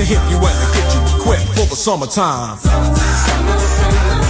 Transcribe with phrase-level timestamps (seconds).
[0.00, 2.56] To hit you and to get you equipped for the summertime.
[2.56, 4.29] It's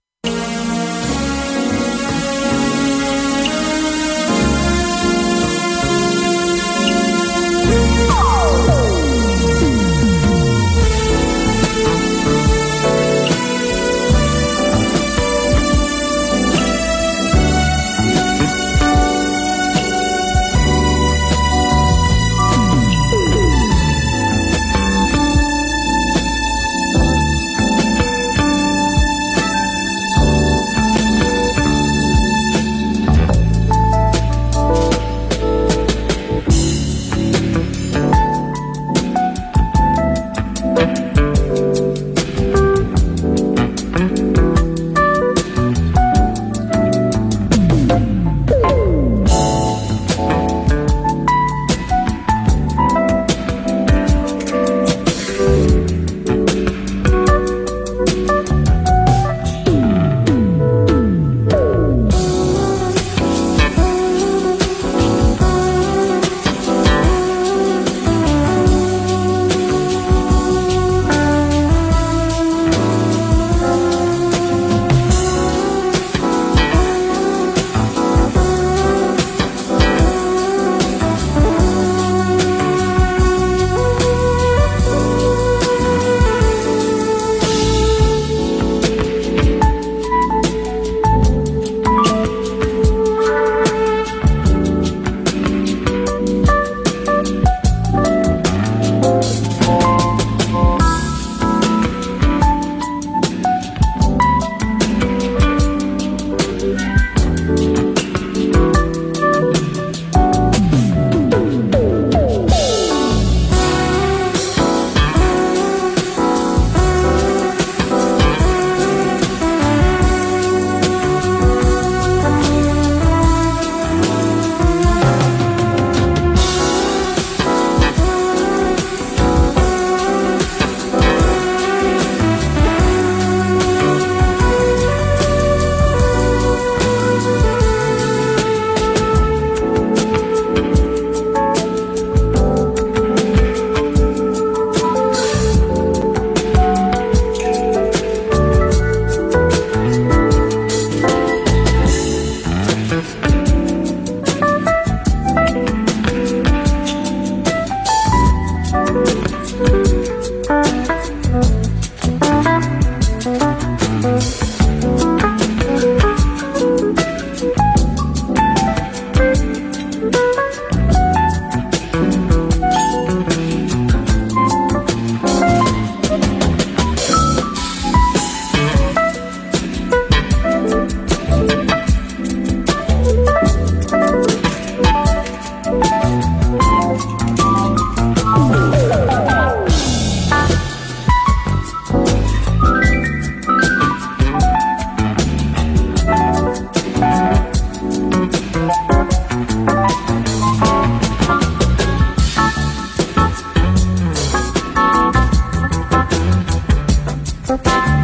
[207.57, 208.00] Bye.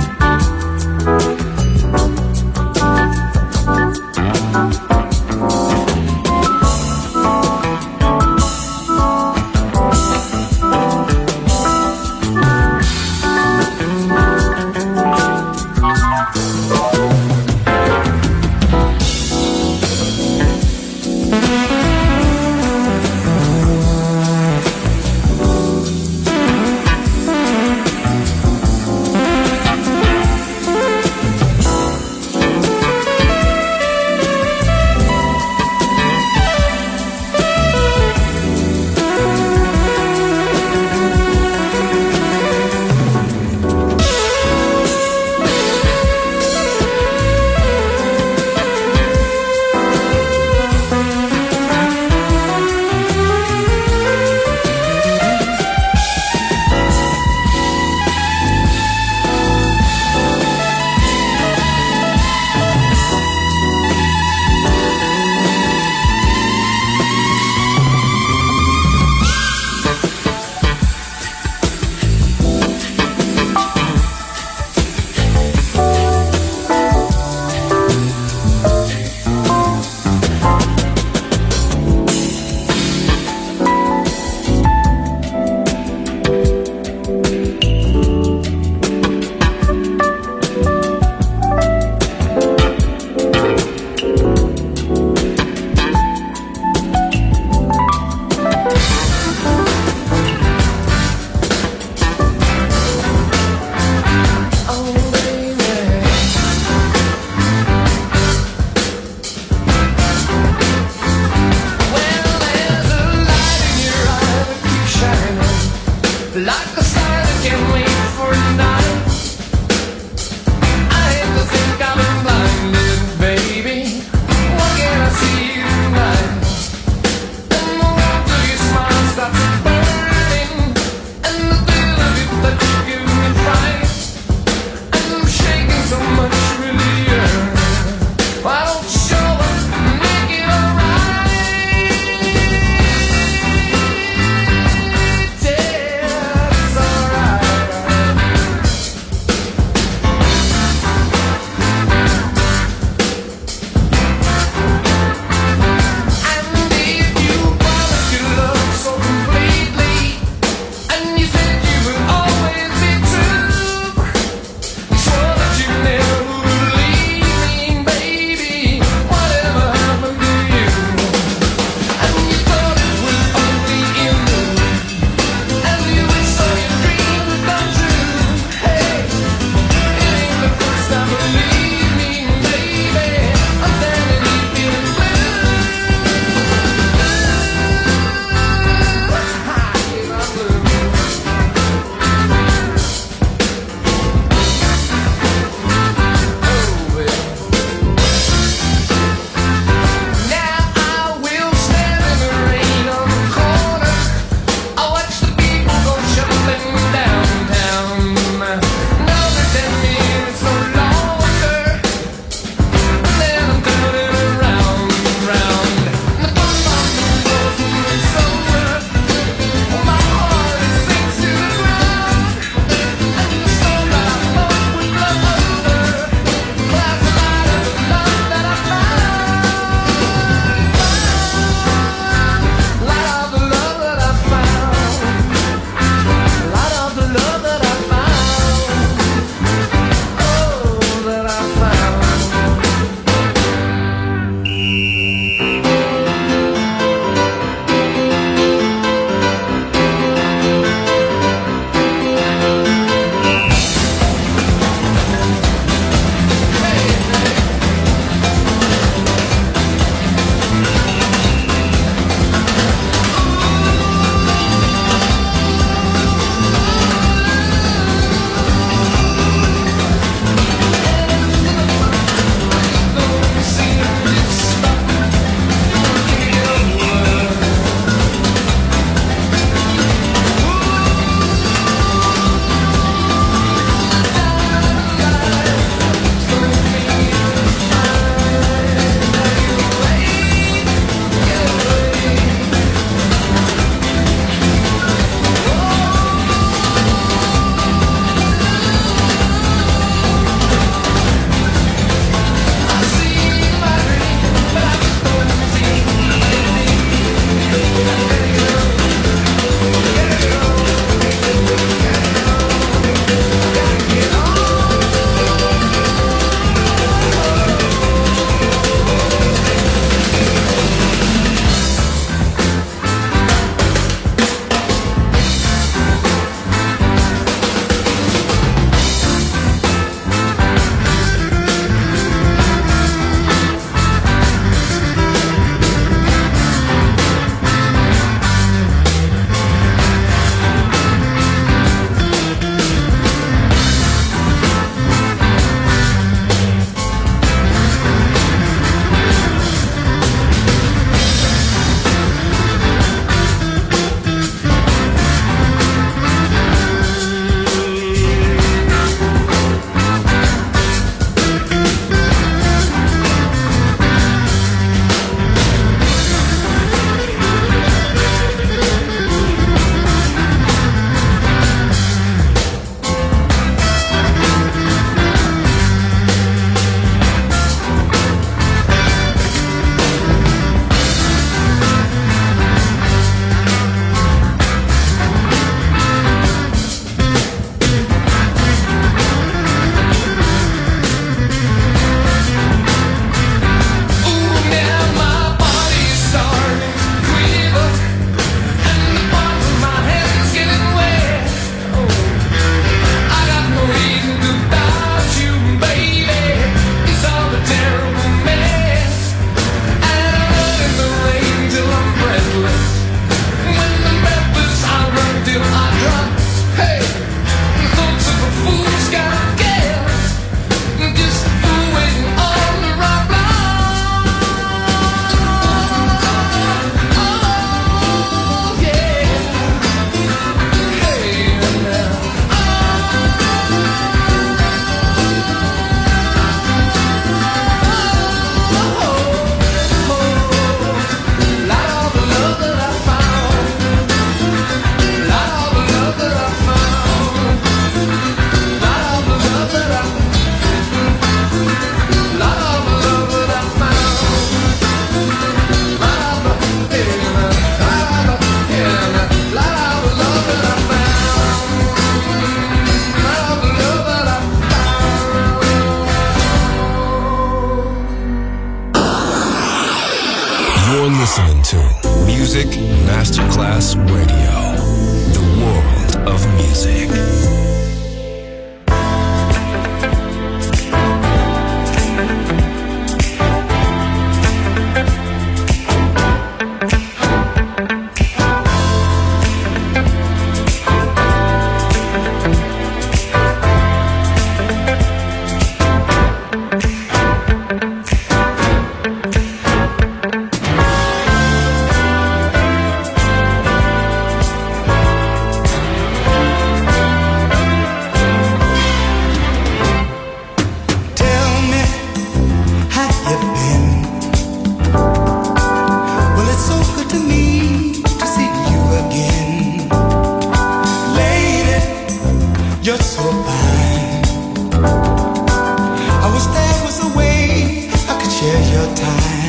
[528.76, 529.27] time.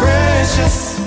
[0.00, 0.98] precious.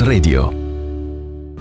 [0.00, 0.61] Radio.